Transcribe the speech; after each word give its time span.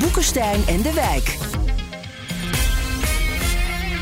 Boekenstein 0.00 0.60
en 0.66 0.82
de 0.82 0.92
Wijk. 0.94 1.36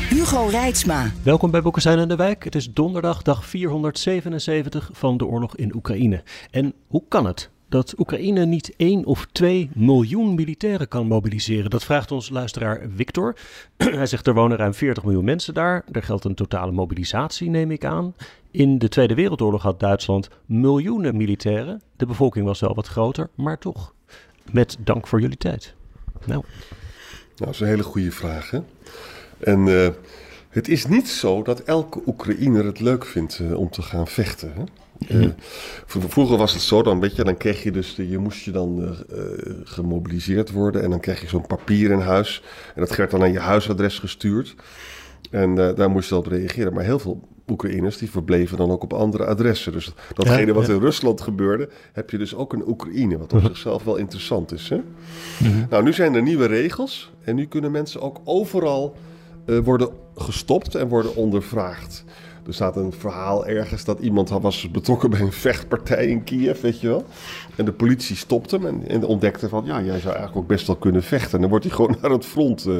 Hugo 0.09 0.47
Reitsma. 0.47 1.11
Welkom 1.23 1.51
bij 1.51 1.61
Boekenstein 1.61 1.99
en 1.99 2.07
de 2.07 2.15
Wijk. 2.15 2.43
Het 2.43 2.55
is 2.55 2.73
donderdag, 2.73 3.21
dag 3.21 3.45
477 3.45 4.89
van 4.93 5.17
de 5.17 5.25
oorlog 5.25 5.55
in 5.55 5.75
Oekraïne. 5.75 6.23
En 6.51 6.73
hoe 6.87 7.03
kan 7.07 7.25
het 7.25 7.49
dat 7.69 7.99
Oekraïne 7.99 8.45
niet 8.45 8.73
1 8.77 9.05
of 9.05 9.27
2 9.31 9.69
miljoen 9.73 10.35
militairen 10.35 10.87
kan 10.87 11.07
mobiliseren? 11.07 11.69
Dat 11.69 11.83
vraagt 11.83 12.11
ons 12.11 12.29
luisteraar 12.29 12.81
Victor. 12.95 13.35
Hij 13.77 14.05
zegt 14.05 14.27
er 14.27 14.33
wonen 14.33 14.57
ruim 14.57 14.73
40 14.73 15.03
miljoen 15.03 15.25
mensen 15.25 15.53
daar. 15.53 15.85
Er 15.91 16.03
geldt 16.03 16.23
een 16.23 16.35
totale 16.35 16.71
mobilisatie, 16.71 17.49
neem 17.49 17.71
ik 17.71 17.85
aan. 17.85 18.15
In 18.51 18.77
de 18.77 18.89
Tweede 18.89 19.15
Wereldoorlog 19.15 19.61
had 19.61 19.79
Duitsland 19.79 20.29
miljoenen 20.45 21.17
militairen. 21.17 21.81
De 21.95 22.05
bevolking 22.05 22.45
was 22.45 22.59
wel 22.59 22.75
wat 22.75 22.87
groter, 22.87 23.29
maar 23.35 23.57
toch. 23.57 23.93
Met 24.51 24.77
dank 24.79 25.07
voor 25.07 25.21
jullie 25.21 25.37
tijd. 25.37 25.74
Nou, 26.25 26.43
Nou, 26.43 26.43
dat 27.35 27.49
is 27.49 27.59
een 27.59 27.67
hele 27.67 27.83
goede 27.83 28.11
vraag. 28.11 28.51
Hè? 28.51 28.59
En 29.39 29.67
eh, 29.67 29.89
het 30.49 30.67
is 30.67 30.85
niet 30.87 31.09
zo 31.09 31.41
dat 31.43 31.59
elke 31.59 32.01
Oekraïner 32.05 32.65
het 32.65 32.79
leuk 32.79 33.05
vindt 33.05 33.39
eh, 33.39 33.53
om 33.59 33.69
te 33.69 33.81
gaan 33.81 34.07
vechten. 34.07 34.53
Hè? 34.55 34.63
Eh, 35.21 35.29
v- 35.85 35.95
vroeger 36.07 36.37
was 36.37 36.53
het 36.53 36.61
zo, 36.61 36.81
dan, 36.83 36.99
weet 36.99 37.15
je, 37.15 37.23
dan 37.23 37.37
kreeg 37.37 37.63
je 37.63 37.71
dus, 37.71 37.95
de- 37.95 38.09
je 38.09 38.17
moest 38.17 38.43
je 38.43 38.51
dan 38.51 38.81
eh, 38.83 39.19
eh, 39.19 39.55
gemobiliseerd 39.63 40.51
worden 40.51 40.83
en 40.83 40.89
dan 40.89 40.99
kreeg 40.99 41.21
je 41.21 41.27
zo'n 41.27 41.47
papier 41.47 41.91
in 41.91 41.99
huis. 41.99 42.43
En 42.75 42.81
dat 42.81 42.95
werd 42.95 43.11
dan 43.11 43.19
naar 43.19 43.31
je 43.31 43.39
huisadres 43.39 43.99
gestuurd. 43.99 44.55
En 45.31 45.57
eh, 45.69 45.75
daar 45.75 45.89
moest 45.89 46.09
je 46.09 46.15
op 46.15 46.27
reageren. 46.27 46.73
Maar 46.73 46.83
heel 46.83 46.99
veel 46.99 47.27
Oekraïners 47.47 47.97
die 47.97 48.11
verbleven 48.11 48.57
dan 48.57 48.71
ook 48.71 48.83
op 48.83 48.93
andere 48.93 49.25
adressen. 49.25 49.71
Dus 49.71 49.93
datgene 50.13 50.53
wat 50.53 50.69
in 50.69 50.79
Rusland 50.79 51.21
gebeurde, 51.21 51.69
heb 51.93 52.09
je 52.09 52.17
dus 52.17 52.35
ook 52.35 52.53
in 52.53 52.67
Oekraïne. 52.67 53.17
Wat 53.17 53.33
op 53.33 53.41
zichzelf 53.41 53.83
wel 53.83 53.95
interessant 53.95 54.51
is. 54.51 54.69
Hè? 54.69 54.81
Nou, 55.69 55.83
nu 55.83 55.93
zijn 55.93 56.15
er 56.15 56.21
nieuwe 56.21 56.45
regels. 56.45 57.11
En 57.23 57.35
nu 57.35 57.45
kunnen 57.45 57.71
mensen 57.71 58.01
ook 58.01 58.21
overal 58.23 58.95
eh, 59.45 59.57
worden 59.57 59.89
gestopt 60.15 60.75
en 60.75 60.87
worden 60.87 61.15
ondervraagd. 61.15 62.03
Er 62.47 62.53
staat 62.53 62.75
een 62.75 62.93
verhaal 62.93 63.45
ergens 63.45 63.85
dat 63.85 63.99
iemand 63.99 64.29
was 64.29 64.71
betrokken 64.71 65.09
bij 65.09 65.19
een 65.19 65.31
vechtpartij 65.31 66.07
in 66.07 66.23
Kiev, 66.23 66.61
weet 66.61 66.81
je 66.81 66.87
wel. 66.87 67.05
En 67.55 67.65
de 67.65 67.71
politie 67.71 68.15
stopt 68.15 68.51
hem 68.51 68.65
en, 68.65 68.87
en 68.87 69.03
ontdekte 69.03 69.49
van, 69.49 69.65
ja, 69.65 69.81
jij 69.81 69.99
zou 69.99 70.15
eigenlijk 70.15 70.35
ook 70.35 70.47
best 70.47 70.67
wel 70.67 70.75
kunnen 70.75 71.03
vechten. 71.03 71.33
En 71.33 71.39
dan 71.39 71.49
wordt 71.49 71.65
hij 71.65 71.73
gewoon 71.73 71.95
naar 72.01 72.11
het 72.11 72.25
front 72.25 72.65
eh, 72.65 72.75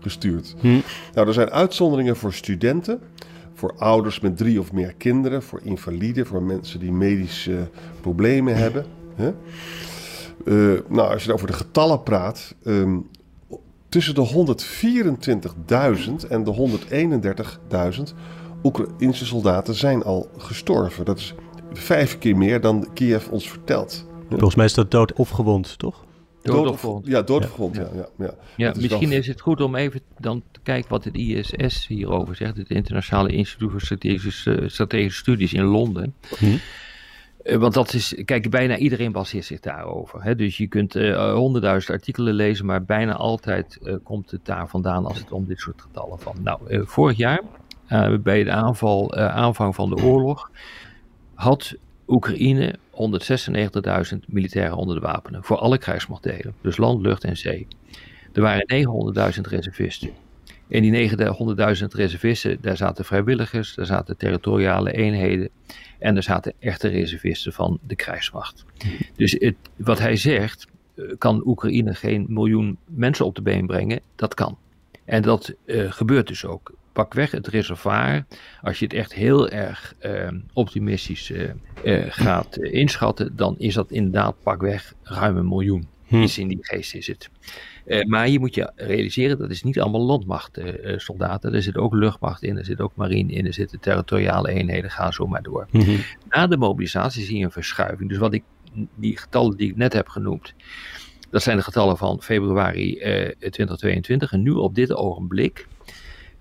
gestuurd. 0.00 0.54
Nou, 1.14 1.26
er 1.26 1.32
zijn 1.32 1.50
uitzonderingen 1.50 2.16
voor 2.16 2.32
studenten, 2.32 3.00
voor 3.58 3.74
ouders 3.78 4.20
met 4.20 4.36
drie 4.36 4.60
of 4.60 4.72
meer 4.72 4.94
kinderen, 4.94 5.42
voor 5.42 5.60
invaliden, 5.62 6.26
voor 6.26 6.42
mensen 6.42 6.80
die 6.80 6.92
medische 6.92 7.68
problemen 8.00 8.56
hebben. 8.56 8.86
Hè? 9.14 9.32
Eh, 10.44 10.80
nou, 10.88 11.12
als 11.12 11.24
je 11.24 11.32
over 11.32 11.46
de 11.46 11.52
getallen 11.52 12.02
praat, 12.02 12.54
ehm, 12.64 12.98
tussen 13.88 14.14
de 14.14 14.20
124.000 14.20 16.26
en 16.28 16.44
de 16.44 16.50
131.000 16.50 18.14
Oekraïnse 18.62 19.26
soldaten 19.26 19.74
zijn 19.74 20.02
al 20.02 20.28
gestorven. 20.36 21.04
Dat 21.04 21.18
is 21.18 21.34
vijf 21.72 22.18
keer 22.18 22.36
meer 22.36 22.60
dan 22.60 22.88
Kiev 22.94 23.28
ons 23.28 23.50
vertelt. 23.50 24.06
volgens 24.28 24.54
mij 24.54 24.64
is 24.64 24.74
dat 24.74 24.90
dood 24.90 25.12
of 25.12 25.28
gewond, 25.28 25.78
toch? 25.78 26.04
Dood 26.42 26.66
of 26.66 26.72
of 26.72 26.80
gewond. 26.80 27.06
Ja, 27.06 27.22
gewond, 27.26 27.76
ja. 27.76 27.88
ja, 27.94 28.08
ja. 28.18 28.34
Ja, 28.56 28.72
misschien 28.76 29.08
wel- 29.08 29.18
is 29.18 29.26
het 29.26 29.40
goed 29.40 29.60
om 29.60 29.74
even 29.74 30.00
dan 30.18 30.42
te 30.50 30.60
kijken 30.62 30.90
wat 30.90 31.04
het 31.04 31.14
ISS 31.14 31.86
hierover 31.86 32.34
zegt. 32.36 32.56
Het 32.56 32.70
Internationale 32.70 33.28
Instituut 33.28 33.70
voor 33.70 33.80
Strategische, 33.80 34.62
Strategische 34.66 35.18
Studies 35.18 35.52
in 35.52 35.62
Londen. 35.64 36.14
Eh, 37.42 37.56
Want 37.56 37.74
dat 37.74 37.92
is, 37.94 38.22
kijk, 38.24 38.50
bijna 38.50 38.76
iedereen 38.76 39.12
baseert 39.12 39.44
zich 39.44 39.60
daarover. 39.60 40.22
Hè? 40.22 40.34
Dus 40.34 40.56
je 40.56 40.66
kunt 40.66 40.94
eh, 40.96 41.32
honderdduizend 41.34 41.92
artikelen 41.98 42.34
lezen, 42.34 42.66
maar 42.66 42.84
bijna 42.84 43.12
altijd 43.14 43.78
eh, 43.82 43.94
komt 44.02 44.30
het 44.30 44.44
daar 44.44 44.68
vandaan 44.68 45.06
als 45.06 45.18
het 45.18 45.32
om 45.32 45.46
dit 45.46 45.58
soort 45.60 45.82
getallen 45.82 46.18
van. 46.18 46.36
Nou, 46.42 46.60
eh, 46.68 46.80
vorig 46.84 47.16
jaar, 47.16 47.40
eh, 47.86 48.14
bij 48.18 48.44
de 48.44 48.50
aanval, 48.50 49.14
eh, 49.14 49.34
aanvang 49.36 49.74
van 49.74 49.88
de 49.90 50.02
oorlog, 50.02 50.50
had 51.34 51.74
Oekraïne 52.08 52.74
196.000 54.12 54.18
militairen 54.26 54.76
onder 54.76 54.94
de 54.94 55.00
wapenen. 55.00 55.44
Voor 55.44 55.56
alle 55.58 55.78
krijgsmachtdelen. 55.78 56.54
Dus 56.60 56.76
land, 56.76 57.02
lucht 57.02 57.24
en 57.24 57.36
zee. 57.36 57.66
Er 58.32 58.42
waren 58.42 59.34
900.000 59.34 59.40
reservisten. 59.40 60.10
En 60.68 60.82
die 60.82 61.10
900.000 61.10 61.84
reservisten, 61.88 62.58
daar 62.60 62.76
zaten 62.76 63.04
vrijwilligers, 63.04 63.74
daar 63.74 63.86
zaten 63.86 64.16
territoriale 64.16 64.92
eenheden 64.92 65.48
en 65.98 66.16
er 66.16 66.22
zaten 66.22 66.52
echte 66.58 66.88
reservisten 66.88 67.52
van 67.52 67.78
de 67.86 67.96
krijgsmacht. 67.96 68.64
Dus 69.16 69.32
het, 69.38 69.56
wat 69.76 69.98
hij 69.98 70.16
zegt, 70.16 70.66
eh, 70.94 71.04
kan 71.18 71.42
Oekraïne 71.46 71.94
geen 71.94 72.26
miljoen 72.28 72.78
mensen 72.84 73.24
op 73.24 73.34
de 73.34 73.42
been 73.42 73.66
brengen? 73.66 74.00
Dat 74.14 74.34
kan. 74.34 74.58
En 75.04 75.22
dat 75.22 75.54
eh, 75.64 75.92
gebeurt 75.92 76.26
dus 76.26 76.44
ook. 76.44 76.72
Pakweg 76.98 77.30
het 77.30 77.46
reservoir, 77.46 78.24
als 78.62 78.78
je 78.78 78.84
het 78.84 78.94
echt 78.94 79.14
heel 79.14 79.48
erg 79.48 79.94
eh, 79.98 80.28
optimistisch 80.52 81.30
eh, 81.30 81.50
eh, 81.84 82.06
gaat 82.08 82.56
eh, 82.56 82.72
inschatten, 82.72 83.36
dan 83.36 83.54
is 83.58 83.74
dat 83.74 83.90
inderdaad 83.90 84.34
pakweg 84.42 84.94
ruim 85.02 85.36
een 85.36 85.48
miljoen. 85.48 85.88
Iets 86.10 86.38
in 86.38 86.48
die 86.48 86.58
geest 86.60 86.94
is 86.94 87.06
het. 87.06 87.30
Maar 88.06 88.28
je 88.28 88.38
moet 88.38 88.54
je 88.54 88.72
realiseren, 88.76 89.38
dat 89.38 89.50
is 89.50 89.62
niet 89.62 89.80
allemaal 89.80 90.04
landmachtsoldaten. 90.04 91.54
er 91.54 91.62
zit 91.62 91.76
ook 91.76 91.94
luchtmacht 91.94 92.42
in, 92.42 92.58
er 92.58 92.64
zit 92.64 92.80
ook 92.80 92.92
marine 92.94 93.32
in, 93.32 93.46
er 93.46 93.54
zitten 93.54 93.80
territoriale 93.80 94.50
eenheden, 94.50 94.90
ga 94.90 95.10
zo 95.10 95.26
maar 95.26 95.42
door. 95.42 95.66
Na 96.28 96.46
de 96.46 96.56
mobilisatie 96.56 97.24
zie 97.24 97.38
je 97.38 97.44
een 97.44 97.50
verschuiving. 97.50 98.08
Dus 98.08 98.18
wat 98.18 98.32
ik, 98.32 98.42
die 98.94 99.16
getallen 99.16 99.56
die 99.56 99.70
ik 99.70 99.76
net 99.76 99.92
heb 99.92 100.08
genoemd, 100.08 100.54
dat 101.30 101.42
zijn 101.42 101.56
de 101.56 101.62
getallen 101.62 101.96
van 101.96 102.22
februari 102.22 102.98
eh, 102.98 103.30
2022. 103.38 104.32
En 104.32 104.42
nu 104.42 104.50
op 104.50 104.74
dit 104.74 104.94
ogenblik, 104.94 105.66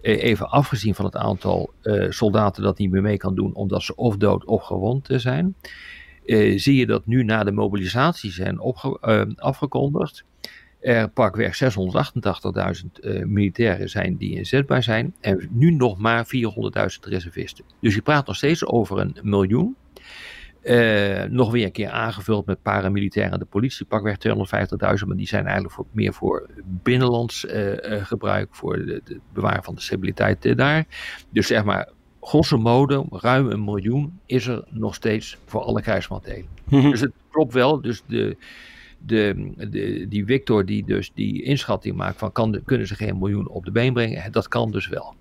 even 0.02 0.50
afgezien 0.50 0.96
van 0.96 1.06
het 1.06 1.16
aantal 1.16 1.74
eh, 1.81 2.06
soldaten 2.09 2.63
dat 2.63 2.78
niet 2.78 2.91
meer 2.91 3.02
mee 3.02 3.18
kan 3.18 3.35
doen, 3.35 3.53
omdat 3.53 3.84
ze 3.84 3.96
of 3.96 4.18
dood 4.18 4.46
of 4.46 4.63
gewond 4.63 5.09
zijn, 5.12 5.56
eh, 6.28 6.58
zie 6.59 6.75
je 6.75 6.85
dat 6.85 7.06
nu 7.06 7.24
na 7.24 7.44
de 7.44 7.52
mobilisatie 7.52 8.31
zijn 8.31 8.59
eh, 8.59 9.22
afgekondigd. 9.35 10.25
Er 10.80 11.09
pakweg 11.09 11.56
688.000 11.56 13.00
eh, 13.00 13.24
militairen 13.24 13.90
zijn 13.90 14.18
die 14.18 14.35
inzetbaar 14.35 14.84
zijn. 14.84 15.16
En 15.22 15.47
nu 15.52 15.72
nog 15.72 15.97
maar 15.97 16.25
400.000 16.25 16.29
reservisten. 17.02 17.66
Dus 17.81 17.96
je 17.96 18.02
praat 18.02 18.28
nog 18.28 18.35
steeds 18.35 18.66
over 18.66 19.00
een 19.00 19.18
miljoen. 19.22 19.75
Eh, 20.67 21.23
nog 21.29 21.51
weer 21.51 21.66
een 21.66 21.72
keer 21.72 21.89
aangevuld 21.89 22.45
met 22.45 22.61
paramilitairen 22.61 23.33
en 23.33 23.39
de 23.39 23.45
politie, 23.45 23.85
pakweg 23.85 24.17
250.000, 24.17 25.07
maar 25.07 25.17
die 25.17 25.28
zijn 25.28 25.44
eigenlijk 25.44 25.73
voor, 25.73 25.85
meer 25.91 26.13
voor 26.13 26.50
binnenlands 26.63 27.45
eh, 27.45 27.94
eh, 27.94 28.05
gebruik, 28.05 28.55
voor 28.55 28.75
het 28.75 29.17
bewaren 29.33 29.63
van 29.63 29.75
de 29.75 29.81
stabiliteit 29.81 30.57
daar. 30.57 30.85
Dus 31.29 31.47
zeg 31.47 31.63
maar, 31.63 31.89
grosso 32.22 32.57
modo, 32.57 33.05
ruim 33.09 33.51
een 33.51 33.63
miljoen 33.63 34.19
is 34.25 34.47
er 34.47 34.63
nog 34.69 34.95
steeds 34.95 35.38
voor 35.45 35.61
alle 35.61 35.81
krijgsmachtdelen. 35.81 36.47
Dus 36.69 37.01
het 37.01 37.13
klopt 37.31 37.53
wel, 37.53 37.81
dus 37.81 38.03
de, 38.07 38.38
de, 38.97 39.51
de, 39.69 40.05
die 40.09 40.25
Victor 40.25 40.66
die 40.66 40.85
dus 40.85 41.11
die 41.13 41.43
inschatting 41.43 41.96
maakt 41.96 42.17
van 42.17 42.31
kan, 42.31 42.61
kunnen 42.66 42.87
ze 42.87 42.96
geen 42.96 43.17
miljoen 43.17 43.47
op 43.47 43.66
de 43.66 43.72
been 43.72 43.93
brengen, 43.93 44.31
dat 44.31 44.47
kan 44.47 44.72
dus 44.72 44.87
wel. 44.87 45.16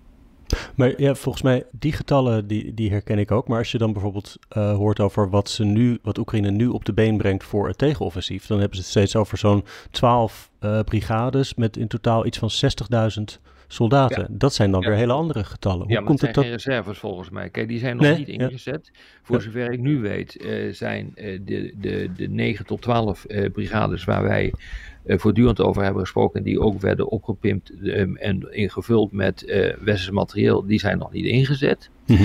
Maar 0.74 1.00
ja, 1.00 1.14
volgens 1.14 1.44
mij, 1.44 1.64
die 1.70 1.92
getallen 1.92 2.46
die, 2.46 2.74
die 2.74 2.90
herken 2.90 3.18
ik 3.18 3.30
ook. 3.30 3.48
Maar 3.48 3.58
als 3.58 3.72
je 3.72 3.78
dan 3.78 3.92
bijvoorbeeld 3.92 4.36
eh, 4.48 4.74
hoort 4.76 5.00
over 5.00 5.30
wat, 5.30 5.48
ze 5.48 5.64
nu, 5.64 5.98
wat 6.02 6.18
Oekraïne 6.18 6.50
nu 6.50 6.66
op 6.66 6.84
de 6.84 6.92
been 6.92 7.16
brengt 7.16 7.44
voor 7.44 7.68
het 7.68 7.78
tegenoffensief, 7.78 8.46
dan 8.46 8.58
hebben 8.58 8.76
ze 8.76 8.82
het 8.82 8.90
steeds 8.90 9.16
over 9.16 9.38
zo'n 9.38 9.64
12 9.90 10.50
eh, 10.58 10.80
brigades 10.80 11.54
met 11.54 11.76
in 11.76 11.88
totaal 11.88 12.26
iets 12.26 12.38
van 12.38 12.50
60.000 13.18 13.40
soldaten. 13.68 14.20
Ja. 14.22 14.28
Dat 14.30 14.54
zijn 14.54 14.70
dan 14.70 14.80
Ja. 14.80 14.88
weer 14.88 14.96
hele 14.96 15.12
andere 15.12 15.44
getallen. 15.44 15.78
Hoe 15.82 15.88
Ja, 15.88 15.94
maar 15.98 16.06
komt 16.06 16.20
het 16.20 16.34
zijn 16.34 16.34
dat? 16.34 16.44
geen 16.44 16.72
reserves 16.72 16.98
volgens 16.98 17.30
mij. 17.30 17.48
Kijk, 17.50 17.68
die 17.68 17.78
zijn 17.78 17.96
nog 17.96 18.04
Nee, 18.06 18.18
niet 18.18 18.28
ingezet. 18.28 18.90
Voor 19.22 19.42
zover 19.42 19.72
ik 19.72 19.80
nu 19.80 20.00
weet, 20.00 20.36
eh, 20.36 20.72
zijn 20.72 21.12
eh, 21.14 21.38
de, 21.44 21.74
de, 21.80 22.10
de 22.16 22.28
9 22.28 22.66
tot 22.66 22.82
12 22.82 23.24
eh, 23.24 23.50
brigades 23.52 24.04
waar 24.04 24.22
wij 24.22 24.52
voortdurend 25.08 25.60
over 25.60 25.82
hebben 25.82 26.02
gesproken, 26.02 26.42
die 26.42 26.60
ook 26.60 26.80
werden 26.80 27.08
opgepimpt 27.08 27.70
eh, 27.82 28.00
en 28.00 28.46
ingevuld 28.50 29.12
met 29.12 29.44
eh 29.44 29.74
westers 29.80 30.10
materieel, 30.10 30.66
die 30.66 30.78
zijn 30.78 30.98
nog 30.98 31.12
niet 31.12 31.24
ingezet. 31.24 31.90
Mhm. 32.06 32.24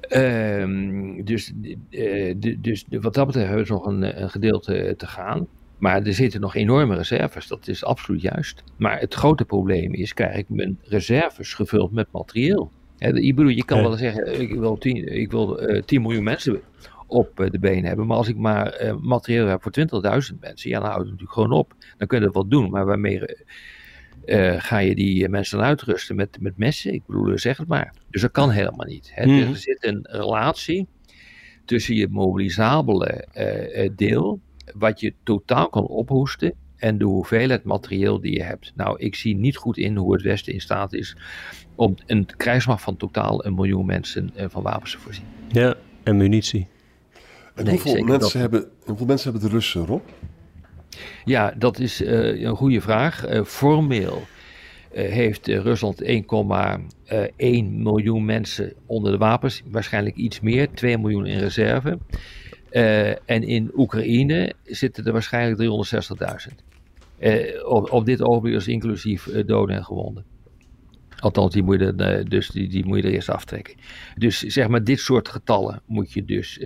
Ehm, 0.00 1.24
dus, 1.24 1.52
dus 2.58 2.84
wat 2.90 3.14
dat 3.14 3.26
betreft 3.26 3.48
hebben 3.48 3.66
we 3.66 3.72
nog 3.72 3.86
een, 3.86 4.22
een 4.22 4.30
gedeelte 4.30 4.94
te 4.96 5.06
gaan. 5.06 5.46
Maar 5.78 6.02
er 6.02 6.14
zitten 6.14 6.40
nog 6.40 6.54
enorme 6.54 6.96
reserves, 6.96 7.46
dat 7.46 7.68
is 7.68 7.84
absoluut 7.84 8.22
juist. 8.22 8.62
Maar 8.76 9.00
het 9.00 9.14
grote 9.14 9.44
probleem 9.44 9.94
is, 9.94 10.14
krijg 10.14 10.36
ik 10.36 10.48
mijn 10.48 10.78
reserves 10.82 11.54
gevuld 11.54 11.92
met 11.92 12.06
materieel? 12.10 12.70
ik 12.98 13.34
bedoel, 13.34 13.50
je 13.50 13.64
kan 13.64 13.80
wel 13.80 13.96
zeggen, 13.96 14.40
ik 14.40 14.54
wil 14.54 14.78
10, 14.78 15.14
ik 15.14 15.30
wil, 15.30 15.70
uh, 15.70 15.82
10 15.82 16.02
miljoen 16.02 16.24
mensen 16.24 16.60
op 17.06 17.40
uh, 17.40 17.50
de 17.50 17.58
been 17.58 17.84
hebben. 17.84 18.06
Maar 18.06 18.16
als 18.16 18.28
ik 18.28 18.36
maar 18.36 18.82
uh, 18.82 18.96
materieel 19.00 19.46
heb 19.46 19.62
voor 19.62 19.72
20.000 20.32 20.38
mensen, 20.40 20.70
ja, 20.70 20.80
dan 20.80 20.88
houdt 20.88 21.02
het 21.02 21.10
natuurlijk 21.10 21.32
gewoon 21.32 21.52
op. 21.52 21.74
Dan 21.98 22.06
kun 22.06 22.18
je 22.18 22.24
dat 22.24 22.34
wel 22.34 22.48
doen, 22.48 22.70
maar 22.70 22.84
waarmee 22.84 23.36
ga 24.58 24.78
je 24.78 24.94
die 24.94 25.28
mensen 25.28 25.60
uitrusten 25.60 26.16
met, 26.16 26.36
met 26.40 26.56
messen? 26.56 26.92
Ik 26.92 27.02
bedoel, 27.06 27.38
zeg 27.38 27.56
het 27.56 27.68
maar. 27.68 27.94
Dus 28.10 28.22
dat 28.22 28.30
kan 28.30 28.50
helemaal 28.50 28.86
niet. 28.86 29.12
Mm. 29.24 29.38
Er 29.38 29.56
zit 29.56 29.84
een 29.84 30.06
relatie 30.10 30.86
tussen 31.64 31.94
je 31.94 32.08
mobilisabele 32.08 33.26
deel, 33.96 34.40
wat 34.74 35.00
je 35.00 35.14
totaal 35.22 35.68
kan 35.68 35.86
ophoesten, 35.86 36.54
en 36.76 36.98
de 36.98 37.04
hoeveelheid 37.04 37.64
materieel 37.64 38.20
die 38.20 38.32
je 38.32 38.42
hebt. 38.42 38.72
Nou, 38.74 38.98
ik 38.98 39.14
zie 39.14 39.36
niet 39.36 39.56
goed 39.56 39.76
in 39.76 39.96
hoe 39.96 40.12
het 40.12 40.22
Westen 40.22 40.52
in 40.52 40.60
staat 40.60 40.92
is 40.92 41.16
om 41.74 41.94
een 42.06 42.26
krijgsmacht 42.36 42.82
van 42.82 42.96
totaal 42.96 43.44
een 43.44 43.54
miljoen 43.54 43.86
mensen 43.86 44.30
van 44.34 44.62
wapens 44.62 44.90
te 44.90 44.98
voorzien. 44.98 45.24
Ja, 45.48 45.74
en 46.02 46.16
munitie. 46.16 46.66
En 47.54 47.68
hoeveel, 47.68 48.04
mensen 48.04 48.40
hebben, 48.40 48.64
hoeveel 48.84 49.06
mensen 49.06 49.30
hebben 49.30 49.48
de 49.48 49.54
Russen, 49.54 49.86
Rob? 49.86 50.02
Ja, 51.24 51.54
dat 51.58 51.78
is 51.78 52.02
uh, 52.02 52.42
een 52.42 52.56
goede 52.56 52.80
vraag. 52.80 53.30
Uh, 53.30 53.44
formeel 53.44 54.22
uh, 54.94 55.08
heeft 55.10 55.46
Rusland 55.46 56.02
1,1 56.02 56.08
miljoen 57.70 58.24
mensen 58.24 58.72
onder 58.86 59.12
de 59.12 59.18
wapens. 59.18 59.62
Waarschijnlijk 59.66 60.16
iets 60.16 60.40
meer, 60.40 60.70
2 60.70 60.98
miljoen 60.98 61.26
in 61.26 61.38
reserve. 61.38 61.98
En 63.24 63.42
in 63.42 63.70
Oekraïne 63.74 64.52
zitten 64.64 65.04
er 65.04 65.12
waarschijnlijk 65.12 65.86
360.000. 66.48 66.54
op, 67.64 67.92
op 67.92 68.06
dit 68.06 68.22
ogenblik 68.22 68.54
is 68.54 68.68
inclusief 68.68 69.24
doden 69.46 69.76
en 69.76 69.84
gewonden. 69.84 70.24
Althans, 71.18 71.52
die 71.52 71.62
moet, 71.62 71.80
je, 71.80 72.24
dus, 72.28 72.48
die, 72.48 72.68
die 72.68 72.86
moet 72.86 72.96
je 72.96 73.02
er 73.02 73.12
eerst 73.12 73.30
aftrekken. 73.30 73.74
Dus 74.16 74.38
zeg 74.38 74.68
maar, 74.68 74.84
dit 74.84 74.98
soort 74.98 75.28
getallen 75.28 75.82
moet 75.86 76.12
je 76.12 76.24
dus 76.24 76.58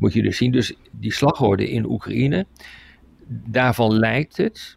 moet 0.00 0.12
je 0.12 0.22
dus 0.22 0.36
zien. 0.36 0.52
Dus 0.52 0.74
die 0.90 1.12
slagorde 1.12 1.70
in 1.70 1.84
Oekraïne, 1.84 2.46
daarvan 3.28 3.92
lijkt 3.92 4.36
het 4.36 4.76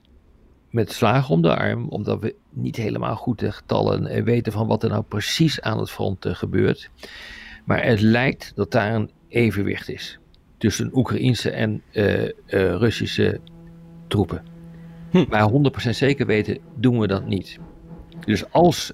met 0.69 0.91
slagen 0.91 1.33
om 1.33 1.41
de 1.41 1.55
arm, 1.55 1.89
omdat 1.89 2.19
we 2.19 2.35
niet 2.49 2.75
helemaal 2.75 3.15
goed 3.15 3.39
de 3.39 3.51
getallen 3.51 4.07
eh, 4.07 4.23
weten 4.23 4.51
van 4.51 4.67
wat 4.67 4.83
er 4.83 4.89
nou 4.89 5.03
precies 5.03 5.61
aan 5.61 5.79
het 5.79 5.91
front 5.91 6.25
gebeurt. 6.29 6.89
Maar 7.65 7.83
het 7.83 8.01
lijkt 8.01 8.51
dat 8.55 8.71
daar 8.71 8.93
een 8.95 9.11
evenwicht 9.27 9.89
is 9.89 10.19
tussen 10.63 10.89
Oekraïnse 10.93 11.49
en 11.49 11.81
uh, 11.91 12.23
uh, 12.23 12.29
Russische 12.47 13.39
troepen. 14.07 14.43
Hm. 15.11 15.25
Maar 15.29 15.51
100% 15.87 15.89
zeker 15.89 16.25
weten 16.25 16.57
doen 16.75 16.99
we 16.99 17.07
dat 17.07 17.27
niet. 17.27 17.59
Dus 18.25 18.51
als 18.51 18.93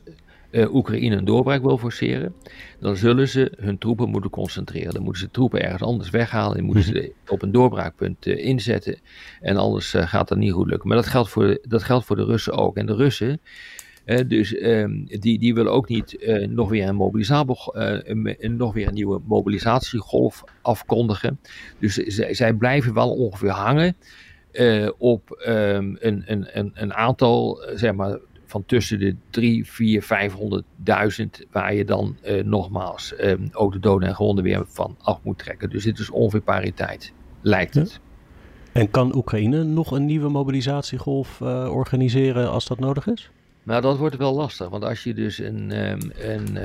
uh, 0.51 0.73
Oekraïne 0.73 1.15
een 1.15 1.25
doorbraak 1.25 1.61
wil 1.61 1.77
forceren, 1.77 2.33
dan 2.79 2.95
zullen 2.95 3.27
ze 3.27 3.53
hun 3.57 3.77
troepen 3.77 4.09
moeten 4.09 4.29
concentreren. 4.29 4.93
Dan 4.93 5.03
moeten 5.03 5.21
ze 5.21 5.31
troepen 5.31 5.63
ergens 5.63 5.81
anders 5.81 6.09
weghalen 6.09 6.57
en 6.57 6.63
moeten 6.63 6.83
ze 6.83 6.91
mhm. 6.91 7.33
op 7.33 7.41
een 7.41 7.51
doorbraakpunt 7.51 8.25
uh, 8.25 8.45
inzetten. 8.45 8.99
En 9.41 9.57
anders 9.57 9.93
uh, 9.93 10.07
gaat 10.07 10.27
dat 10.27 10.37
niet 10.37 10.51
goed 10.53 10.69
lukken. 10.69 10.87
Maar 10.87 10.97
dat 10.97 11.07
geldt 11.07 11.29
voor, 11.29 11.59
dat 11.61 11.83
geldt 11.83 12.05
voor 12.05 12.15
de 12.15 12.25
Russen 12.25 12.53
ook. 12.53 12.77
En 12.77 12.85
de 12.85 12.95
Russen, 12.95 13.39
dus 14.27 14.61
um, 14.61 15.05
die, 15.05 15.39
die 15.39 15.53
willen 15.53 15.71
ook 15.71 15.89
niet 15.89 16.17
nog, 16.49 16.69
weer 16.69 16.87
een 16.87 16.95
mobilisabel, 16.95 17.75
een, 17.75 18.55
nog 18.57 18.73
weer 18.73 18.87
een 18.87 18.93
nieuwe 18.93 19.21
mobilisatiegolf 19.25 20.43
afkondigen. 20.61 21.39
Dus 21.79 21.95
zij, 21.95 22.53
blijven 22.53 22.93
wel 22.93 23.09
ongeveer 23.09 23.49
hangen. 23.49 23.95
op 24.97 25.43
um, 25.47 25.97
een, 25.99 26.23
een, 26.25 26.71
een 26.73 26.93
aantal 26.93 27.61
zeg 27.75 27.93
maar, 27.93 28.19
van 28.49 28.65
tussen 28.65 28.99
de 28.99 29.15
3, 29.29 29.67
4, 29.67 30.31
500.000, 31.21 31.49
waar 31.51 31.73
je 31.73 31.85
dan 31.85 32.17
uh, 32.23 32.43
nogmaals 32.43 33.13
uh, 33.19 33.33
ook 33.51 33.71
de 33.71 33.79
doden 33.79 34.07
en 34.07 34.15
gewonden 34.15 34.43
weer 34.43 34.63
van 34.67 34.95
af 35.01 35.19
moet 35.23 35.37
trekken. 35.37 35.69
Dus 35.69 35.83
dit 35.83 35.99
is 35.99 36.09
ongeveer 36.09 36.41
pariteit, 36.41 37.13
lijkt 37.41 37.73
het. 37.73 37.99
En 38.71 38.91
kan 38.91 39.15
Oekraïne 39.15 39.63
nog 39.63 39.91
een 39.91 40.05
nieuwe 40.05 40.29
mobilisatiegolf 40.29 41.39
uh, 41.39 41.69
organiseren 41.71 42.51
als 42.51 42.67
dat 42.67 42.79
nodig 42.79 43.07
is? 43.07 43.31
Nou, 43.69 43.81
dat 43.81 43.97
wordt 43.97 44.17
wel 44.17 44.33
lastig, 44.33 44.69
want 44.69 44.83
als 44.83 45.03
je 45.03 45.13
dus 45.13 45.37
een, 45.37 45.89
um, 45.91 46.11
een, 46.15 46.57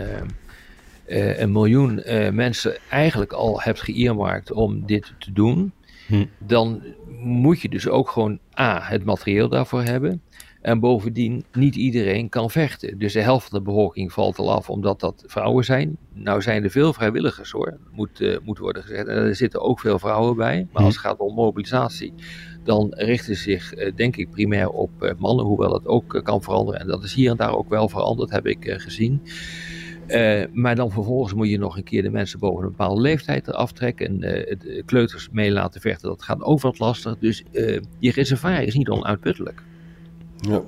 uh, 1.07 1.39
een 1.39 1.53
miljoen 1.53 2.03
mensen 2.33 2.77
eigenlijk 2.91 3.33
al 3.33 3.61
hebt 3.61 3.81
geëermarkt 3.81 4.53
om 4.53 4.87
dit 4.87 5.13
te 5.19 5.33
doen, 5.33 5.73
hm. 6.07 6.25
dan 6.39 6.83
moet 7.19 7.61
je 7.61 7.69
dus 7.69 7.89
ook 7.89 8.11
gewoon 8.11 8.39
A, 8.59 8.81
het 8.83 9.05
materieel 9.05 9.49
daarvoor 9.49 9.83
hebben. 9.83 10.23
En 10.65 10.81
bovendien, 10.81 11.45
niet 11.53 11.77
iedereen 11.77 12.29
kan 12.29 12.51
vechten. 12.51 12.99
Dus 12.99 13.13
de 13.13 13.21
helft 13.21 13.49
van 13.49 13.59
de 13.59 13.65
bevolking 13.65 14.13
valt 14.13 14.39
al 14.39 14.53
af 14.53 14.71
omdat 14.71 15.01
dat 15.01 15.25
vrouwen 15.27 15.65
zijn. 15.65 15.97
Nou 16.13 16.43
zijn 16.43 16.65
er 16.65 16.71
veel 16.71 16.93
vrijwilligers 16.93 17.51
hoor, 17.51 17.79
moet, 17.93 18.21
uh, 18.21 18.37
moet 18.43 18.59
worden 18.59 18.83
gezegd. 18.83 19.07
En 19.07 19.17
er 19.17 19.35
zitten 19.35 19.61
ook 19.61 19.81
veel 19.81 19.99
vrouwen 19.99 20.37
bij. 20.37 20.67
Maar 20.73 20.83
als 20.83 20.95
het 20.95 21.05
gaat 21.05 21.19
om 21.19 21.35
mobilisatie, 21.35 22.15
dan 22.63 22.87
richten 22.91 23.37
ze 23.37 23.43
zich 23.43 23.75
uh, 23.75 23.93
denk 23.95 24.17
ik 24.17 24.31
primair 24.31 24.69
op 24.69 24.91
uh, 25.01 25.11
mannen. 25.19 25.45
Hoewel 25.45 25.71
dat 25.71 25.87
ook 25.87 26.21
kan 26.23 26.43
veranderen. 26.43 26.81
En 26.81 26.87
dat 26.87 27.05
is 27.05 27.15
hier 27.15 27.31
en 27.31 27.37
daar 27.37 27.57
ook 27.57 27.69
wel 27.69 27.89
veranderd, 27.89 28.31
heb 28.31 28.47
ik 28.47 28.71
gezien. 28.71 29.23
maar 30.53 30.77
dan 30.77 30.91
vervolgens 30.91 31.35
moet 31.35 31.49
je 31.49 31.59
nog 31.59 31.77
een 31.77 31.85
keer 31.85 32.03
de 32.03 32.11
mensen 32.11 32.39
boven 32.39 32.63
een 32.65 32.71
bepaalde 32.71 33.01
leeftijd 33.01 33.49
eraf 33.49 33.73
trekken. 33.73 34.07
En 34.07 34.19
de 34.21 34.83
kleuters 34.87 35.29
mee 35.33 35.51
laten 35.51 35.81
vechten, 35.81 36.09
dat 36.09 36.23
gaat 36.23 36.43
over 36.43 36.69
wat 36.69 36.79
lastig. 36.79 37.19
Dus 37.19 37.45
je 37.99 38.11
reservoir 38.13 38.63
is 38.63 38.75
niet 38.75 38.89
onuitputtelijk. 38.89 39.63
Ja, 40.49 40.63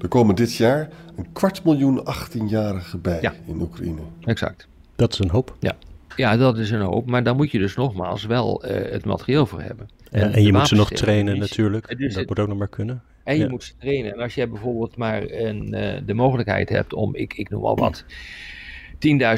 er 0.00 0.08
komen 0.08 0.34
dit 0.34 0.54
jaar 0.54 0.88
een 1.16 1.32
kwart 1.32 1.64
miljoen 1.64 2.00
18-jarigen 2.00 3.00
bij 3.02 3.32
in 3.46 3.60
Oekraïne. 3.60 4.00
Exact. 4.20 4.68
Dat 4.96 5.12
is 5.12 5.18
een 5.18 5.30
hoop. 5.30 5.56
Ja. 5.60 5.76
ja, 6.16 6.36
dat 6.36 6.58
is 6.58 6.70
een 6.70 6.80
hoop. 6.80 7.06
Maar 7.06 7.22
daar 7.22 7.34
moet 7.34 7.50
je 7.50 7.58
dus 7.58 7.76
nogmaals 7.76 8.24
wel 8.24 8.64
uh, 8.64 8.70
het 8.90 9.04
materieel 9.04 9.46
voor 9.46 9.60
hebben. 9.60 9.88
En, 10.10 10.32
en 10.32 10.42
je 10.42 10.52
moet 10.52 10.68
ze 10.68 10.74
nog 10.74 10.90
trainen 10.90 11.38
natuurlijk. 11.38 11.98
Dus 11.98 12.14
dat 12.14 12.28
moet 12.28 12.38
ook 12.38 12.48
nog 12.48 12.58
maar 12.58 12.68
kunnen. 12.68 13.02
En 13.24 13.38
je 13.38 13.48
moet 13.48 13.64
ze 13.64 13.72
trainen. 13.78 14.12
En 14.12 14.20
als 14.20 14.34
je 14.34 14.48
bijvoorbeeld 14.48 14.96
maar 14.96 15.22
een, 15.30 15.74
uh, 15.74 15.92
de 16.06 16.14
mogelijkheid 16.14 16.68
hebt 16.68 16.92
om, 16.92 17.14
ik, 17.14 17.34
ik 17.34 17.48
noem 17.50 17.64
al 17.64 17.76
wat... 17.76 18.04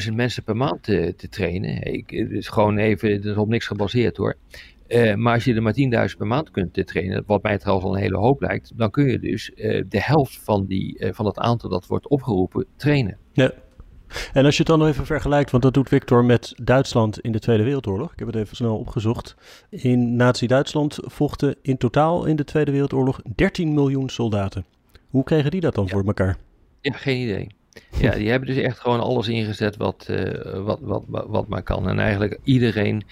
10.000 0.08 0.14
mensen 0.14 0.42
per 0.42 0.56
maand 0.56 0.82
te, 0.82 1.14
te 1.16 1.28
trainen. 1.28 1.82
Ik, 1.92 2.10
het 2.10 2.30
is 2.30 2.48
gewoon 2.48 2.78
even, 2.78 3.12
het 3.12 3.24
is 3.24 3.36
op 3.36 3.48
niks 3.48 3.66
gebaseerd 3.66 4.16
hoor. 4.16 4.36
Uh, 4.90 5.14
maar 5.14 5.34
als 5.34 5.44
je 5.44 5.54
er 5.54 5.62
maar 5.62 6.08
10.000 6.10 6.16
per 6.16 6.26
maand 6.26 6.50
kunt 6.50 6.86
trainen, 6.86 7.22
wat 7.26 7.42
mij 7.42 7.58
trouwens 7.58 7.86
al 7.86 7.94
een 7.94 8.00
hele 8.02 8.16
hoop 8.16 8.40
lijkt, 8.40 8.72
dan 8.76 8.90
kun 8.90 9.06
je 9.06 9.18
dus 9.18 9.50
uh, 9.54 9.84
de 9.88 10.02
helft 10.02 10.40
van, 10.42 10.66
die, 10.66 10.98
uh, 10.98 11.12
van 11.12 11.24
dat 11.24 11.38
aantal 11.38 11.70
dat 11.70 11.86
wordt 11.86 12.08
opgeroepen 12.08 12.66
trainen. 12.76 13.16
Ja. 13.32 13.52
En 14.32 14.44
als 14.44 14.54
je 14.54 14.62
het 14.62 14.66
dan 14.66 14.78
nog 14.78 14.88
even 14.88 15.06
vergelijkt, 15.06 15.50
want 15.50 15.62
dat 15.62 15.74
doet 15.74 15.88
Victor 15.88 16.24
met 16.24 16.52
Duitsland 16.62 17.20
in 17.20 17.32
de 17.32 17.38
Tweede 17.38 17.62
Wereldoorlog. 17.62 18.12
Ik 18.12 18.18
heb 18.18 18.26
het 18.26 18.36
even 18.36 18.56
snel 18.56 18.76
opgezocht. 18.76 19.36
In 19.68 20.16
Nazi-Duitsland 20.16 20.98
vochten 21.00 21.56
in 21.62 21.76
totaal 21.76 22.24
in 22.24 22.36
de 22.36 22.44
Tweede 22.44 22.70
Wereldoorlog 22.70 23.20
13 23.34 23.74
miljoen 23.74 24.08
soldaten. 24.08 24.64
Hoe 25.08 25.24
kregen 25.24 25.50
die 25.50 25.60
dat 25.60 25.74
dan 25.74 25.84
ja. 25.84 25.90
voor 25.90 26.04
elkaar? 26.04 26.36
Ja, 26.80 26.92
geen 26.92 27.20
idee. 27.20 27.48
Ja, 27.98 28.10
die 28.10 28.30
hebben 28.30 28.48
dus 28.48 28.64
echt 28.64 28.78
gewoon 28.78 29.00
alles 29.00 29.28
ingezet 29.28 29.76
wat, 29.76 30.08
wat, 30.54 30.78
wat, 30.80 31.02
wat, 31.06 31.26
wat 31.28 31.48
maar 31.48 31.62
kan. 31.62 31.88
En 31.88 31.98
eigenlijk 31.98 32.38
iedereen 32.44 33.04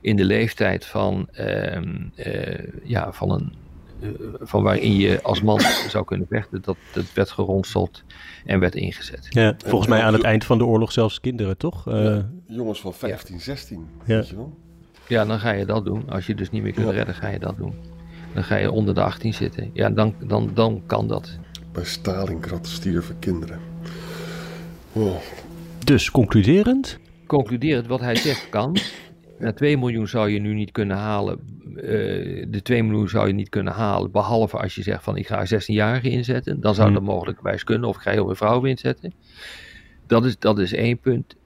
in 0.00 0.16
de 0.16 0.24
leeftijd 0.24 0.86
van, 0.86 1.28
uh, 1.40 1.76
uh, 2.16 2.58
ja, 2.84 3.12
van, 3.12 3.30
een, 3.30 3.52
uh, 4.00 4.10
van 4.40 4.62
waarin 4.62 4.96
je 4.96 5.22
als 5.22 5.42
man 5.42 5.60
zou 5.88 6.04
kunnen 6.04 6.26
vechten, 6.30 6.62
dat, 6.62 6.76
dat 6.92 7.12
werd 7.12 7.30
geronseld 7.30 8.04
en 8.44 8.60
werd 8.60 8.74
ingezet. 8.74 9.26
Ja, 9.28 9.54
volgens 9.64 9.90
mij 9.90 10.02
aan 10.02 10.12
het 10.12 10.22
eind 10.22 10.44
van 10.44 10.58
de 10.58 10.64
oorlog 10.64 10.92
zelfs 10.92 11.20
kinderen, 11.20 11.56
toch? 11.56 11.84
Ja, 11.84 12.30
jongens 12.46 12.80
van 12.80 12.94
15, 12.94 13.34
ja. 13.34 13.40
16, 13.40 13.86
ja. 14.04 14.14
weet 14.14 14.28
je 14.28 14.36
wel? 14.36 14.58
Ja, 15.06 15.24
dan 15.24 15.38
ga 15.38 15.50
je 15.50 15.66
dat 15.66 15.84
doen. 15.84 16.10
Als 16.10 16.26
je 16.26 16.34
dus 16.34 16.50
niet 16.50 16.62
meer 16.62 16.72
kunt 16.72 16.86
ja. 16.86 16.92
redden, 16.92 17.14
ga 17.14 17.28
je 17.28 17.38
dat 17.38 17.56
doen. 17.56 17.74
Dan 18.34 18.44
ga 18.44 18.56
je 18.56 18.70
onder 18.70 18.94
de 18.94 19.02
18 19.02 19.34
zitten. 19.34 19.70
Ja, 19.72 19.90
dan, 19.90 20.14
dan, 20.26 20.50
dan 20.54 20.82
kan 20.86 21.08
dat. 21.08 21.38
Bij 21.72 21.84
Stalingrad 21.84 22.66
stierven 22.66 23.18
kinderen. 23.18 23.69
Oh. 24.92 25.16
Dus 25.84 26.10
concluderend? 26.10 26.98
Concluderend, 27.26 27.86
wat 27.86 28.00
hij 28.00 28.14
zegt 28.14 28.48
kan. 28.48 28.76
Nou, 29.38 29.54
2 29.54 29.78
miljoen 29.78 30.08
zou 30.08 30.30
je 30.30 30.38
nu 30.38 30.54
niet 30.54 30.70
kunnen 30.70 30.96
halen. 30.96 31.38
Uh, 31.76 31.82
de 32.48 32.60
2 32.62 32.82
miljoen 32.82 33.08
zou 33.08 33.26
je 33.26 33.32
niet 33.32 33.48
kunnen 33.48 33.72
halen. 33.72 34.10
Behalve 34.10 34.58
als 34.58 34.74
je 34.74 34.82
zegt 34.82 35.02
van 35.02 35.16
ik 35.16 35.26
ga 35.26 35.46
16-jarigen 35.46 36.10
inzetten. 36.10 36.60
Dan 36.60 36.74
zou 36.74 36.86
hmm. 36.86 36.96
dat 36.96 37.04
mogelijkwijs 37.04 37.64
kunnen. 37.64 37.88
Of 37.88 37.96
ik 37.96 38.02
ga 38.02 38.10
heel 38.10 38.24
veel 38.26 38.34
vrouwen 38.34 38.70
inzetten. 38.70 39.12
Dat 40.06 40.24
is, 40.24 40.38
dat 40.38 40.58
is 40.58 40.72
één 40.72 40.98
punt. 40.98 41.36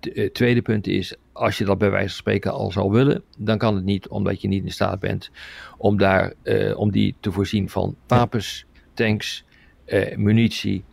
Het 0.00 0.34
tweede 0.34 0.62
punt 0.62 0.86
is, 0.86 1.14
als 1.32 1.58
je 1.58 1.64
dat 1.64 1.78
bij 1.78 1.90
wijze 1.90 2.08
van 2.08 2.16
spreken 2.16 2.52
al 2.52 2.70
zou 2.70 2.90
willen, 2.90 3.22
dan 3.38 3.58
kan 3.58 3.74
het 3.74 3.84
niet, 3.84 4.08
omdat 4.08 4.40
je 4.40 4.48
niet 4.48 4.64
in 4.64 4.72
staat 4.72 5.00
bent 5.00 5.30
om, 5.78 5.98
daar, 5.98 6.32
uh, 6.42 6.78
om 6.78 6.90
die 6.90 7.14
te 7.20 7.32
voorzien 7.32 7.68
van 7.68 7.96
wapens, 8.06 8.66
tanks, 8.94 9.44
uh, 9.86 10.16
munitie. 10.16 10.84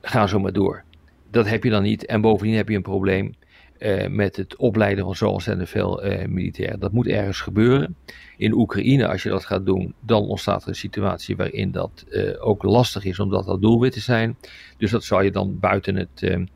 Ga 0.00 0.26
zo 0.26 0.40
maar 0.40 0.52
door. 0.52 0.84
Dat 1.30 1.48
heb 1.48 1.64
je 1.64 1.70
dan 1.70 1.82
niet. 1.82 2.06
En 2.06 2.20
bovendien 2.20 2.56
heb 2.56 2.68
je 2.68 2.76
een 2.76 2.82
probleem 2.82 3.34
uh, 3.78 4.06
met 4.08 4.36
het 4.36 4.56
opleiden 4.56 5.04
van 5.04 5.14
zo 5.14 5.28
ontzettend 5.28 5.68
veel 5.68 6.06
uh, 6.06 6.26
militairen. 6.26 6.80
Dat 6.80 6.92
moet 6.92 7.06
ergens 7.06 7.40
gebeuren. 7.40 7.96
In 8.36 8.52
Oekraïne, 8.52 9.08
als 9.08 9.22
je 9.22 9.28
dat 9.28 9.44
gaat 9.44 9.66
doen, 9.66 9.94
dan 10.00 10.22
ontstaat 10.22 10.62
er 10.62 10.68
een 10.68 10.74
situatie 10.74 11.36
waarin 11.36 11.70
dat 11.70 12.04
uh, 12.08 12.46
ook 12.46 12.62
lastig 12.62 13.04
is, 13.04 13.18
omdat 13.18 13.46
dat 13.46 13.62
doelwitten 13.62 14.00
zijn. 14.00 14.36
Dus 14.76 14.90
dat 14.90 15.04
zou 15.04 15.24
je 15.24 15.30
dan 15.30 15.58
buiten 15.58 15.96
het 15.96 16.46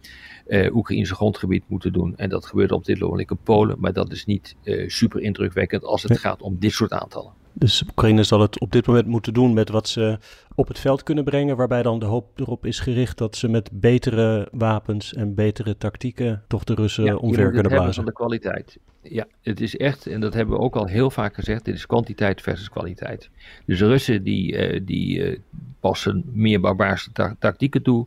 Oekraïnse 0.73 1.15
grondgebied 1.15 1.65
moeten 1.67 1.93
doen. 1.93 2.17
En 2.17 2.29
dat 2.29 2.47
gebeurt 2.47 2.73
op 2.73 2.85
dit 2.85 3.03
ogenblik 3.03 3.31
in 3.31 3.39
Polen, 3.43 3.77
maar 3.81 3.93
dat 3.93 4.13
is 4.13 4.25
niet 4.25 4.57
super 4.87 5.21
indrukwekkend 5.21 5.85
als 5.85 6.03
het 6.03 6.19
gaat 6.19 6.43
om 6.43 6.57
dit 6.59 6.73
soort 6.73 6.93
aantallen. 6.93 7.33
Dus 7.53 7.83
Oekraïne 7.83 8.23
zal 8.23 8.41
het 8.41 8.61
op 8.61 8.73
dit 8.73 8.87
moment 8.87 9.07
moeten 9.07 9.35
doen 9.35 9.53
met 9.53 9.69
wat 9.69 9.89
ze 9.89 10.19
op 10.55 10.69
het 10.69 10.79
veld 10.79 11.03
kunnen 11.03 11.25
brengen, 11.25 11.57
waarbij 11.57 11.83
dan 11.83 11.99
de 11.99 12.07
hoop 12.07 12.41
erop 12.41 12.67
is 12.67 12.81
gericht 12.81 13.19
dat 13.19 13.37
ze 13.37 13.49
met 13.49 13.71
betere 13.73 14.49
wapens 14.53 15.15
en 15.15 15.35
betere 15.35 15.77
tactieken 15.77 16.43
toch 16.49 16.65
de 16.65 16.75
Russen 16.75 17.05
ja, 17.05 17.15
omver 17.15 17.51
kunnen 17.51 17.73
blazen. 17.73 17.95
van 17.95 18.05
de 18.05 18.13
kwaliteit. 18.13 18.79
Ja, 19.03 19.27
het 19.43 19.61
is 19.61 19.77
echt, 19.77 20.07
en 20.07 20.21
dat 20.21 20.35
hebben 20.35 20.57
we 20.57 20.63
ook 20.63 20.77
al 20.77 20.87
heel 20.87 21.11
vaak 21.11 21.35
gezegd, 21.35 21.65
dit 21.65 21.75
is 21.75 21.87
kwantiteit 21.87 22.43
versus 22.43 22.69
kwaliteit. 22.69 23.31
Dus 23.67 23.79
de 23.79 23.87
Russen 23.87 24.23
die, 24.23 24.73
uh, 24.73 24.81
die 24.85 25.19
uh, 25.19 25.39
passen 25.81 26.25
meer 26.33 26.61
barbaarse 26.61 27.13
ta 27.13 27.37
tactieken 27.39 27.83
toe, 27.83 28.05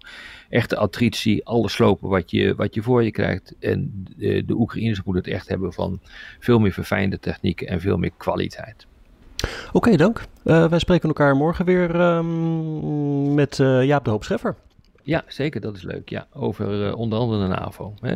echte 0.49 0.77
attritie, 0.77 1.45
alles 1.45 1.73
slopen 1.73 2.09
wat 2.09 2.31
je, 2.31 2.55
wat 2.55 2.73
je 2.73 2.81
voor 2.81 3.03
je 3.03 3.11
krijgt. 3.11 3.55
En 3.59 4.05
de, 4.17 4.45
de 4.45 4.53
Oekraïners 4.53 5.03
moeten 5.03 5.23
het 5.23 5.33
echt 5.33 5.47
hebben 5.47 5.73
van 5.73 5.99
veel 6.39 6.59
meer 6.59 6.73
verfijnde 6.73 7.19
technieken 7.19 7.67
en 7.67 7.81
veel 7.81 7.97
meer 7.97 8.11
kwaliteit. 8.17 8.87
Oké, 9.71 9.95
dank. 9.95 10.21
Uh, 10.43 10.69
wij 10.69 10.79
spreken 10.79 11.07
elkaar 11.07 11.35
morgen 11.35 11.65
weer 11.65 11.95
um, 12.01 13.33
met 13.33 13.59
uh, 13.59 13.83
Jaap 13.83 14.05
de 14.05 14.09
Hoop 14.09 14.23
Scheffer. 14.23 14.55
Ja, 15.03 15.23
zeker. 15.27 15.61
Dat 15.61 15.75
is 15.75 15.83
leuk. 15.83 16.09
Ja, 16.09 16.27
over 16.33 16.87
uh, 16.87 16.97
onder 16.97 17.19
andere 17.19 17.41
de 17.41 17.47
NAVO. 17.47 17.93
Hè. 17.99 18.15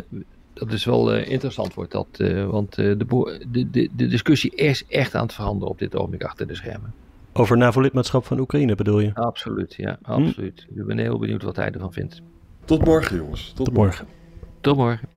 Dat 0.54 0.72
is 0.72 0.86
wel 0.86 1.16
interessant, 1.16 1.74
wordt 1.74 1.92
dat. 1.92 2.08
want 2.50 2.76
de, 2.76 2.98
de, 2.98 3.70
de, 3.70 3.90
de, 3.96 4.08
discussie 4.08 4.56
is 4.56 4.86
echt 4.88 5.16
aan 5.16 5.24
het 5.24 5.34
veranderen 5.34 5.70
op 5.70 5.80
dit 5.80 5.96
ogenblik 5.96 6.24
achter 6.24 6.48
de 6.48 6.56
schermen. 6.56 6.94
Over 7.34 7.58
NAVO-lidmaatschap 7.58 8.26
van 8.26 8.40
Oekraïne 8.40 8.76
bedoel 8.76 9.00
je? 9.00 9.14
Absoluut, 9.14 9.74
ja. 9.74 9.98
Absoluut. 10.02 10.66
Hm? 10.70 10.80
Ik 10.80 10.86
ben 10.86 10.98
heel 10.98 11.20
benieuwd 11.20 11.44
wat 11.44 11.56
hij 11.56 11.72
ervan 11.72 11.94
vindt. 11.94 12.22
Tot 12.66 12.86
morgen, 12.86 13.18
jongens. 13.18 13.54
Tot, 13.54 13.66
Tot 13.66 13.74
morgen. 13.74 14.06
morgen. 14.06 14.62
Tot 14.62 14.76
morgen. 14.76 15.17